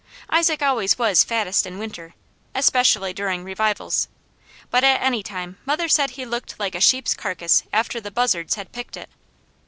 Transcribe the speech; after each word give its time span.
Isaac 0.31 0.63
always 0.63 0.97
was 0.97 1.23
fattest 1.23 1.67
in 1.67 1.77
winter, 1.77 2.15
especially 2.55 3.13
during 3.13 3.43
revivals, 3.43 4.07
but 4.71 4.83
at 4.83 4.99
any 4.99 5.21
time 5.21 5.59
mother 5.63 5.87
said 5.87 6.09
he 6.17 6.25
looked 6.25 6.59
like 6.59 6.73
a 6.73 6.81
sheep's 6.81 7.13
carcass 7.13 7.61
after 7.71 8.01
the 8.01 8.09
buzzards 8.09 8.55
had 8.55 8.71
picked 8.71 8.97
it. 8.97 9.11